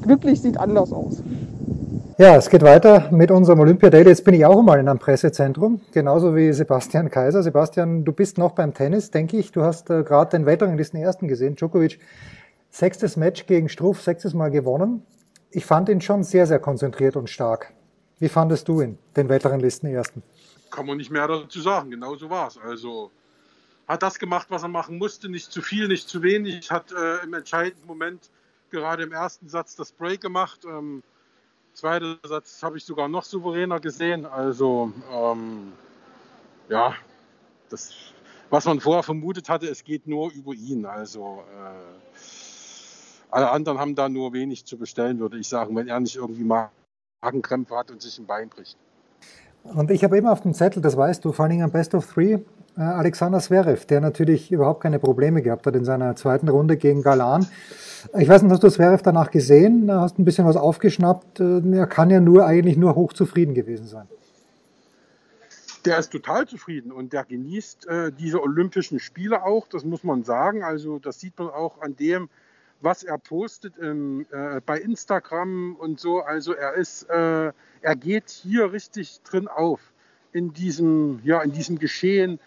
[0.00, 1.22] glücklich sieht anders aus.
[2.20, 4.10] Ja, es geht weiter mit unserem Olympia Daily.
[4.10, 7.42] Jetzt bin ich auch mal in einem Pressezentrum, genauso wie Sebastian Kaiser.
[7.42, 9.52] Sebastian, du bist noch beim Tennis, denke ich.
[9.52, 11.98] Du hast äh, gerade den Weltranglisten ersten gesehen, Djokovic.
[12.68, 15.02] Sechstes Match gegen Struff, sechstes Mal gewonnen.
[15.50, 17.72] Ich fand ihn schon sehr, sehr konzentriert und stark.
[18.18, 20.22] Wie fandest du ihn, den Weltranglisten ersten?
[20.70, 21.90] Kann man nicht mehr dazu sagen.
[21.90, 22.58] Genau so war es.
[22.58, 23.10] Also
[23.88, 25.30] hat das gemacht, was er machen musste.
[25.30, 26.70] Nicht zu viel, nicht zu wenig.
[26.70, 28.28] Hat äh, im entscheidenden Moment
[28.70, 30.66] gerade im ersten Satz das Break gemacht.
[30.66, 31.02] Ähm,
[31.74, 34.26] Zweiter Satz habe ich sogar noch souveräner gesehen.
[34.26, 35.72] Also ähm,
[36.68, 36.94] ja,
[37.68, 37.94] das,
[38.50, 40.84] was man vorher vermutet hatte, es geht nur über ihn.
[40.84, 42.18] Also äh,
[43.30, 46.44] alle anderen haben da nur wenig zu bestellen, würde ich sagen, wenn er nicht irgendwie
[47.22, 48.76] Magenkrämpfe hat und sich ein Bein bricht.
[49.64, 52.06] Und ich habe immer auf dem Zettel, das weißt du, vor allem am Best of
[52.06, 52.38] Three,
[52.76, 57.02] äh, Alexander Zverev, der natürlich überhaupt keine Probleme gehabt hat in seiner zweiten Runde gegen
[57.02, 57.46] Galan.
[58.18, 59.90] Ich weiß nicht, hast du Zverev danach gesehen?
[59.92, 61.40] Hast ein bisschen was aufgeschnappt?
[61.40, 64.06] Äh, er kann ja nur eigentlich nur hochzufrieden gewesen sein.
[65.84, 70.24] Der ist total zufrieden und der genießt äh, diese Olympischen Spiele auch, das muss man
[70.24, 70.62] sagen.
[70.62, 72.28] Also das sieht man auch an dem,
[72.82, 76.20] was er postet im, äh, bei Instagram und so.
[76.20, 79.80] Also er ist, äh, er geht hier richtig drin auf
[80.32, 82.38] in diesem, ja, in diesem Geschehen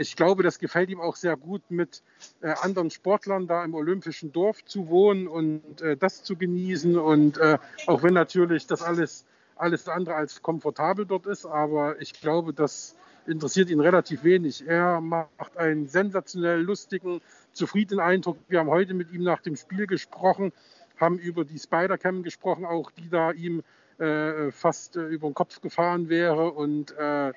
[0.00, 2.02] ich glaube, das gefällt ihm auch sehr gut, mit
[2.40, 6.98] äh, anderen Sportlern da im Olympischen Dorf zu wohnen und äh, das zu genießen.
[6.98, 9.26] Und äh, auch wenn natürlich das alles,
[9.56, 14.66] alles andere als komfortabel dort ist, aber ich glaube, das interessiert ihn relativ wenig.
[14.66, 17.20] Er macht einen sensationell lustigen,
[17.52, 18.38] zufriedenen Eindruck.
[18.48, 20.52] Wir haben heute mit ihm nach dem Spiel gesprochen,
[20.98, 23.62] haben über die Spider-Cam gesprochen, auch die da ihm
[24.00, 27.32] äh, fast äh, über den Kopf gefahren wäre und äh,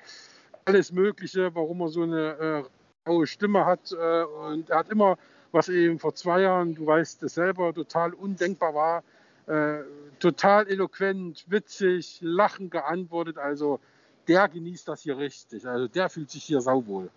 [0.66, 2.66] alles Mögliche, warum er so eine
[3.06, 3.92] äh, raue Stimme hat.
[3.92, 5.18] Äh, und er hat immer,
[5.52, 9.04] was eben vor zwei Jahren, du weißt es selber, total undenkbar war,
[9.48, 9.84] äh,
[10.20, 13.38] total eloquent, witzig, lachend geantwortet.
[13.38, 13.80] Also
[14.28, 15.66] der genießt das hier richtig.
[15.66, 17.10] Also der fühlt sich hier sauwohl.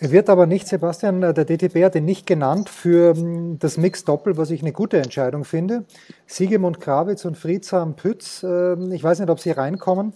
[0.00, 4.36] Er wird aber nicht, Sebastian, der DTB hat ihn nicht genannt für hm, das Mix-Doppel,
[4.36, 5.84] was ich eine gute Entscheidung finde.
[6.26, 10.12] Siegemund Krawitz und Friedsam Pütz, ähm, ich weiß nicht, ob sie reinkommen.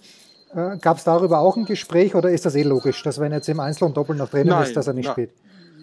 [0.54, 3.48] Äh, Gab es darüber auch ein Gespräch oder ist das eh logisch, dass wenn jetzt
[3.48, 5.32] im Einzel und Doppel noch drin Nein, ist, dass er nicht na, spielt?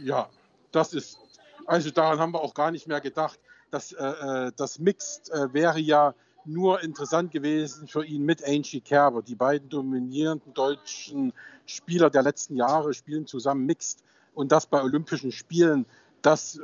[0.02, 0.30] Ja,
[0.71, 1.19] das ist,
[1.65, 3.38] also daran haben wir auch gar nicht mehr gedacht.
[3.69, 6.13] Das, äh, äh, das Mixed äh, wäre ja
[6.51, 9.21] nur interessant gewesen für ihn mit Angie Kerber.
[9.21, 11.33] Die beiden dominierenden deutschen
[11.65, 14.03] Spieler der letzten Jahre spielen zusammen Mixed.
[14.33, 15.85] Und das bei Olympischen Spielen,
[16.21, 16.59] das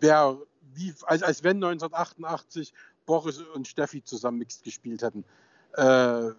[0.00, 2.72] wäre wie, als, als wenn 1988
[3.06, 5.24] Boris und Steffi zusammen Mixed gespielt hätten.
[5.74, 6.30] Äh,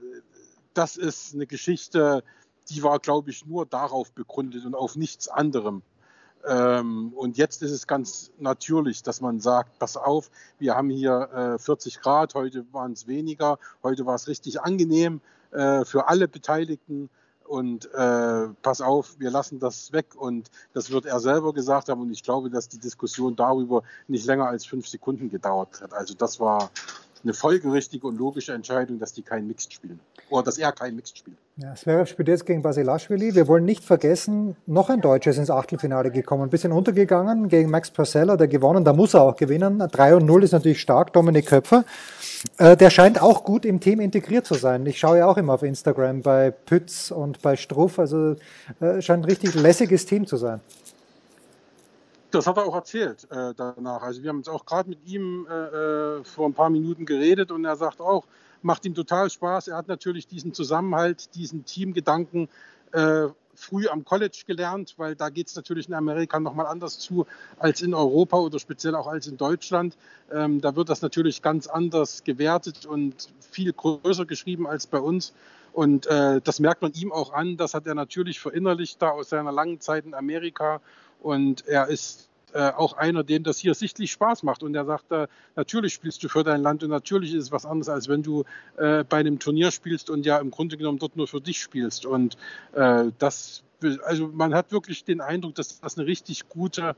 [0.73, 2.23] das ist eine Geschichte,
[2.69, 5.81] die war, glaube ich, nur darauf begründet und auf nichts anderem.
[6.47, 11.55] Ähm, und jetzt ist es ganz natürlich, dass man sagt, pass auf, wir haben hier
[11.55, 16.27] äh, 40 Grad, heute waren es weniger, heute war es richtig angenehm äh, für alle
[16.27, 17.09] Beteiligten.
[17.43, 20.15] Und äh, pass auf, wir lassen das weg.
[20.15, 21.99] Und das wird er selber gesagt haben.
[21.99, 25.93] Und ich glaube, dass die Diskussion darüber nicht länger als fünf Sekunden gedauert hat.
[25.93, 26.71] Also das war
[27.23, 29.99] eine folgerichtige und logische Entscheidung, dass die kein Mixed spielen.
[30.29, 31.37] Oder dass er kein Mixed spielt.
[31.61, 33.35] Ja, Zverev spielt jetzt gegen Basilashvili.
[33.35, 36.43] Wir wollen nicht vergessen, noch ein Deutscher ist ins Achtelfinale gekommen.
[36.43, 38.83] Ein bisschen untergegangen gegen Max Purcell, der gewonnen.
[38.83, 39.77] Da muss er auch gewinnen.
[39.77, 41.13] 3 und 0 ist natürlich stark.
[41.13, 41.83] Dominik Köpfer.
[42.57, 44.83] Äh, der scheint auch gut im Team integriert zu sein.
[44.87, 47.99] Ich schaue ja auch immer auf Instagram bei Pütz und bei Struff.
[47.99, 48.37] Also
[48.79, 50.61] äh, scheint ein richtig lässiges Team zu sein.
[52.31, 54.01] Das hat er auch erzählt äh, danach.
[54.01, 57.65] Also wir haben uns auch gerade mit ihm äh, vor ein paar Minuten geredet und
[57.65, 58.25] er sagt auch,
[58.63, 59.67] macht ihm total Spaß.
[59.69, 62.49] Er hat natürlich diesen Zusammenhalt, diesen Teamgedanken
[62.91, 67.25] äh, früh am College gelernt, weil da geht es natürlich in Amerika nochmal anders zu
[67.59, 69.97] als in Europa oder speziell auch als in Deutschland.
[70.31, 75.33] Ähm, da wird das natürlich ganz anders gewertet und viel größer geschrieben als bei uns.
[75.73, 77.57] Und äh, das merkt man ihm auch an.
[77.57, 80.81] Das hat er natürlich verinnerlicht da aus seiner langen Zeit in Amerika.
[81.21, 84.63] Und er ist äh, auch einer, dem das hier sichtlich Spaß macht.
[84.63, 87.65] Und er sagt, äh, natürlich spielst du für dein Land und natürlich ist es was
[87.65, 88.43] anderes, als wenn du
[88.77, 92.05] äh, bei einem Turnier spielst und ja im Grunde genommen dort nur für dich spielst.
[92.05, 92.37] Und
[92.73, 93.63] äh, das,
[94.03, 96.95] also man hat wirklich den Eindruck, dass das eine richtig gute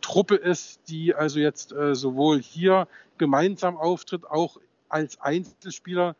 [0.00, 2.88] Truppe ist, die also jetzt äh, sowohl hier
[3.18, 6.16] gemeinsam auftritt, auch als Einzelspieler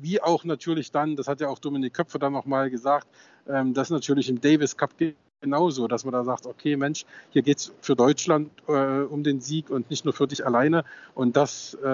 [0.00, 3.08] wie auch natürlich dann, das hat ja auch Dominik Köpfer dann nochmal gesagt,
[3.48, 4.96] ähm, dass natürlich im Davis Cup
[5.40, 9.40] genauso, dass man da sagt, okay, Mensch, hier geht es für Deutschland äh, um den
[9.40, 10.84] Sieg und nicht nur für dich alleine.
[11.14, 11.86] Und das, äh,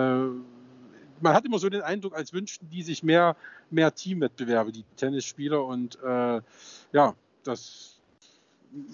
[1.20, 3.36] man hat immer so den Eindruck, als wünschten die sich mehr,
[3.70, 5.64] mehr Teamwettbewerbe, die Tennisspieler.
[5.64, 6.40] Und äh,
[6.92, 8.00] ja, das,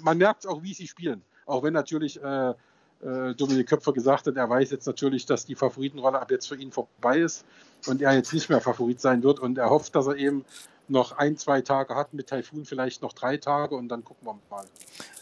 [0.03, 1.23] man merkt auch, wie sie spielen.
[1.47, 5.55] Auch wenn natürlich äh, äh, Dominik Köpfer gesagt hat, er weiß jetzt natürlich, dass die
[5.55, 7.45] Favoritenrolle ab jetzt für ihn vorbei ist
[7.87, 10.45] und er jetzt nicht mehr Favorit sein wird und er hofft, dass er eben
[10.91, 14.39] noch ein, zwei Tage hat, mit Taifun vielleicht noch drei Tage und dann gucken wir
[14.51, 14.65] mal.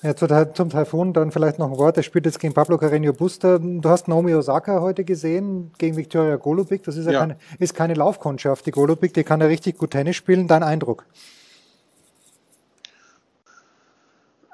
[0.03, 1.97] Ja, zum Taifun dann vielleicht noch ein Wort.
[1.97, 3.59] Er spielt jetzt gegen Pablo Carreño Busta.
[3.59, 6.83] Du hast Naomi Osaka heute gesehen gegen Victoria Golubik.
[6.85, 7.21] Das ist ja, ja.
[7.21, 8.67] Keine, ist keine Laufkundschaft.
[8.67, 10.49] Die Golubik, die kann ja richtig gut Tennis spielen.
[10.49, 11.05] Dein Eindruck?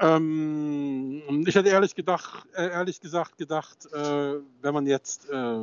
[0.00, 5.56] Ähm, ich hätte ehrlich, gedacht, äh, ehrlich gesagt gedacht, äh, wenn man jetzt äh,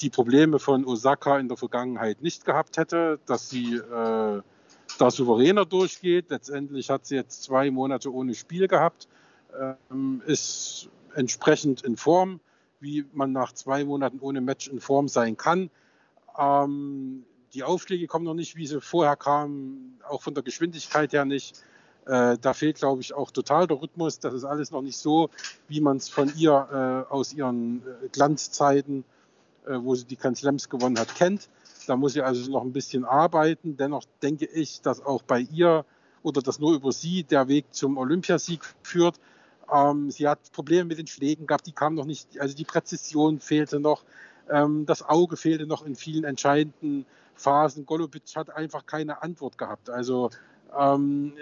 [0.00, 4.42] die Probleme von Osaka in der Vergangenheit nicht gehabt hätte, dass sie äh,
[4.98, 6.30] da souveräner durchgeht.
[6.30, 9.08] Letztendlich hat sie jetzt zwei Monate ohne Spiel gehabt,
[9.90, 12.40] ähm, ist entsprechend in Form,
[12.80, 15.70] wie man nach zwei Monaten ohne Match in Form sein kann.
[16.38, 21.24] Ähm, die Aufschläge kommen noch nicht, wie sie vorher kamen, auch von der Geschwindigkeit her
[21.24, 21.62] nicht.
[22.06, 24.18] Äh, da fehlt, glaube ich, auch total der Rhythmus.
[24.18, 25.30] Das ist alles noch nicht so,
[25.68, 29.04] wie man es von ihr äh, aus ihren äh, Glanzzeiten,
[29.66, 31.48] äh, wo sie die Grand Slams gewonnen hat, kennt.
[31.86, 33.76] Da muss sie also noch ein bisschen arbeiten.
[33.76, 35.84] Dennoch denke ich, dass auch bei ihr
[36.22, 39.20] oder dass nur über sie der Weg zum Olympiasieg führt.
[39.72, 43.40] Ähm, sie hat Probleme mit den Schlägen gehabt, die kamen noch nicht, also die Präzision
[43.40, 44.04] fehlte noch,
[44.50, 47.86] ähm, das Auge fehlte noch in vielen entscheidenden Phasen.
[47.86, 49.90] Golubic hat einfach keine Antwort gehabt.
[49.90, 50.30] Also
[50.76, 51.34] ähm,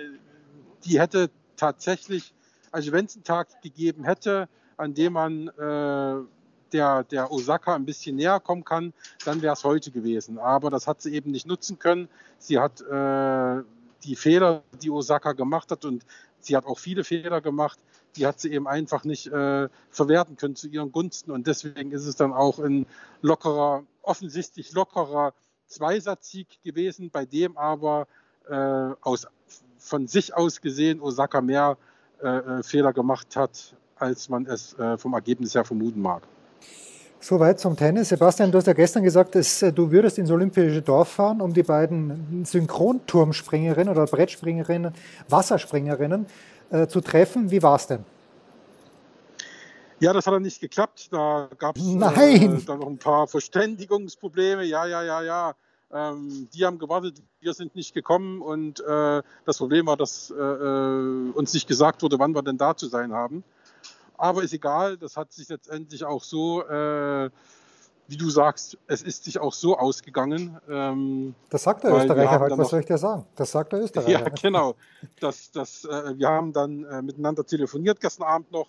[0.85, 2.35] die hätte tatsächlich,
[2.71, 6.42] also wenn es einen Tag gegeben hätte, an dem man äh,
[6.73, 8.93] der, der Osaka ein bisschen näher kommen kann,
[9.25, 10.39] dann wäre es heute gewesen.
[10.39, 12.09] Aber das hat sie eben nicht nutzen können.
[12.39, 13.63] Sie hat äh,
[14.05, 16.05] die Fehler, die Osaka gemacht hat, und
[16.41, 17.79] sie hat auch viele Fehler gemacht,
[18.17, 21.31] die hat sie eben einfach nicht äh, verwerten können zu ihren Gunsten.
[21.31, 22.87] Und deswegen ist es dann auch ein
[23.23, 25.33] lockerer, offensichtlich lockerer
[25.67, 28.07] Zweisatzsieg gewesen, bei dem aber
[28.49, 28.55] äh,
[29.01, 29.27] aus,
[29.79, 31.79] von sich aus gesehen Osaka mehr
[32.23, 36.23] äh, äh Fehler gemacht hat, als man es äh, vom Ergebnis her vermuten mag.
[37.25, 38.09] Soweit zum Tennis.
[38.09, 41.53] Sebastian, du hast ja gestern gesagt, dass äh, du würdest ins Olympische Dorf fahren, um
[41.53, 44.93] die beiden Synchronturmspringerinnen oder Brettspringerinnen,
[45.29, 46.27] Wasserspringerinnen
[46.71, 47.53] äh, zu treffen.
[47.53, 48.05] Wie war es denn?
[50.01, 51.13] Ja, das hat dann nicht geklappt.
[51.13, 51.97] Da gab es äh,
[52.67, 54.65] dann noch ein paar Verständigungsprobleme.
[54.65, 55.55] Ja, ja, ja, ja.
[55.93, 60.43] Ähm, die haben gewartet, wir sind nicht gekommen und äh, das Problem war, dass äh,
[60.43, 63.45] äh uns nicht gesagt wurde, wann wir denn da zu sein haben.
[64.23, 67.29] Aber ist egal, das hat sich letztendlich auch so, äh,
[68.07, 70.61] wie du sagst, es ist sich auch so ausgegangen.
[70.71, 73.27] Ähm, das sagt der Österreicher halt, was soll ich dir sagen?
[73.35, 74.21] Das sagt der Österreicher.
[74.21, 74.77] Ja, genau.
[75.19, 78.69] Das, das, äh, wir haben dann äh, miteinander telefoniert gestern Abend noch.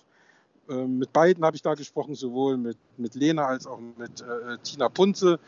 [0.69, 4.57] Äh, mit beiden habe ich da gesprochen, sowohl mit, mit Lena als auch mit äh,
[4.63, 5.39] Tina Punze.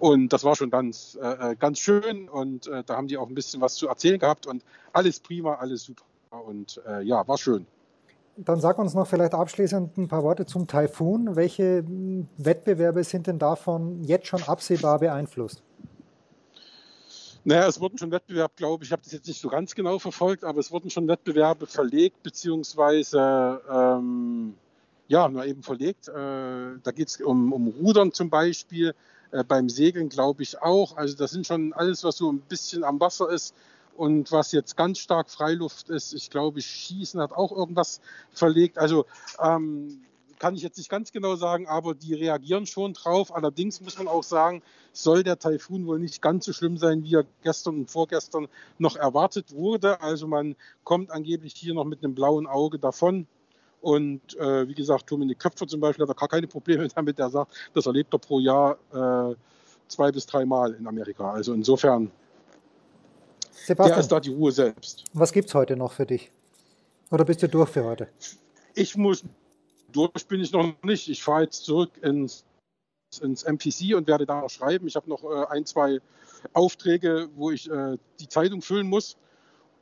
[0.00, 3.60] Und das war schon ganz, äh, ganz schön und da haben die auch ein bisschen
[3.60, 7.66] was zu erzählen gehabt und alles prima, alles super und ja, war schön.
[8.36, 11.36] Dann sag uns noch vielleicht abschließend ein paar Worte zum Taifun.
[11.36, 15.62] Welche hm, Wettbewerbe sind denn davon jetzt schon absehbar beeinflusst?
[17.44, 19.98] Naja, es wurden schon Wettbewerbe, glaube ich, ich habe das jetzt nicht so ganz genau
[19.98, 24.54] verfolgt, aber es wurden schon Wettbewerbe verlegt, beziehungsweise ähm,
[25.08, 26.08] ja, nur eben verlegt.
[26.08, 28.94] Äh, da geht es um, um Rudern zum Beispiel,
[29.32, 30.96] äh, beim Segeln glaube ich auch.
[30.96, 33.54] Also das sind schon alles, was so ein bisschen am Wasser ist,
[33.96, 38.00] und was jetzt ganz stark Freiluft ist, ich glaube, Schießen hat auch irgendwas
[38.32, 38.78] verlegt.
[38.78, 39.06] Also
[39.42, 40.02] ähm,
[40.42, 43.32] kann ich jetzt nicht ganz genau sagen, aber die reagieren schon drauf.
[43.32, 44.60] Allerdings muss man auch sagen,
[44.92, 48.96] soll der Taifun wohl nicht ganz so schlimm sein, wie er gestern und vorgestern noch
[48.96, 50.00] erwartet wurde.
[50.00, 53.28] Also man kommt angeblich hier noch mit einem blauen Auge davon.
[53.80, 57.20] Und äh, wie gesagt, Dominik Köpfer zum Beispiel hat da gar keine Probleme damit.
[57.20, 59.36] Er sagt, das erlebt er pro Jahr äh,
[59.86, 61.32] zwei bis dreimal in Amerika.
[61.32, 62.10] Also insofern
[63.52, 65.04] Sebastian, der ist da die Ruhe selbst.
[65.12, 66.30] Was gibt es heute noch für dich?
[67.10, 68.08] Oder bist du durch für heute?
[68.74, 69.22] Ich muss,
[69.92, 71.08] durch bin ich noch nicht.
[71.08, 72.44] Ich fahre jetzt zurück ins,
[73.20, 74.86] ins MPC und werde da noch schreiben.
[74.86, 76.00] Ich habe noch äh, ein, zwei
[76.54, 79.16] Aufträge, wo ich äh, die Zeitung füllen muss.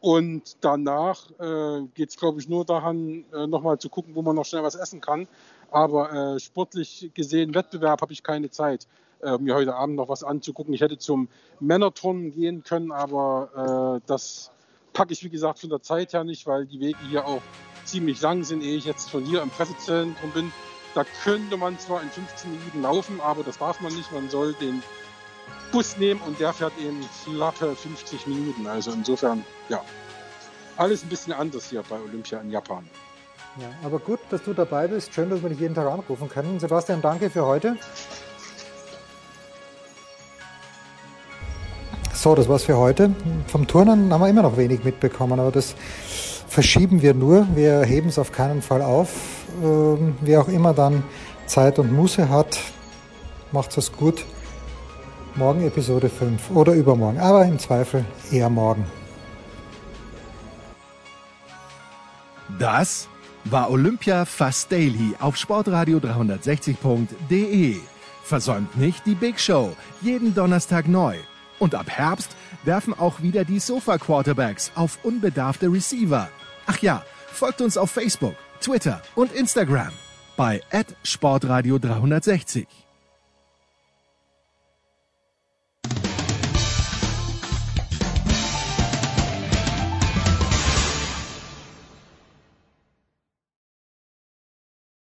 [0.01, 4.35] Und danach äh, geht es, glaube ich, nur daran, äh, nochmal zu gucken, wo man
[4.35, 5.29] noch schnell was essen kann.
[5.71, 8.87] Aber äh, sportlich gesehen, Wettbewerb habe ich keine Zeit,
[9.23, 10.75] äh, mir heute Abend noch was anzugucken.
[10.75, 11.29] Ich hätte zum
[11.61, 14.51] Männerturnen gehen können, aber äh, das
[14.93, 17.43] packe ich, wie gesagt, von der Zeit her nicht, weil die Wege hier auch
[17.85, 20.53] ziemlich lang sind, ehe ich jetzt von hier im Pressezentrum bin.
[20.95, 24.13] Da könnte man zwar in 15 Minuten laufen, aber das darf man nicht.
[24.13, 24.83] Man soll den
[25.71, 28.67] Bus nehmen und der fährt eben flappe 50 Minuten.
[28.67, 29.83] Also insofern, ja,
[30.77, 32.89] alles ein bisschen anders hier bei Olympia in Japan.
[33.61, 35.13] Ja, aber gut, dass du dabei bist.
[35.13, 36.59] Schön, dass wir dich jeden Tag anrufen können.
[36.59, 37.77] Sebastian, danke für heute.
[42.23, 43.15] So, das war's für heute.
[43.47, 45.75] Vom Turnen haben wir immer noch wenig mitbekommen, aber das
[46.49, 47.47] verschieben wir nur.
[47.55, 49.09] Wir heben es auf keinen Fall auf.
[49.65, 51.03] Ähm, wer auch immer dann
[51.47, 52.59] Zeit und Muße hat,
[53.53, 54.27] macht es gut.
[55.35, 58.85] Morgen Episode 5 oder übermorgen, aber im Zweifel eher morgen.
[62.59, 63.09] Das
[63.45, 67.77] war Olympia Fast Daily auf Sportradio 360.de.
[68.25, 71.17] Versäumt nicht die Big Show, jeden Donnerstag neu.
[71.61, 76.29] Und ab Herbst werfen auch wieder die Sofa Quarterbacks auf unbedarfte Receiver.
[76.67, 79.93] Ach ja, folgt uns auf Facebook, Twitter und Instagram
[80.37, 80.63] bei
[81.05, 82.67] Sportradio 360.